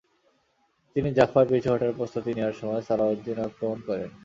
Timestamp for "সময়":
2.59-2.83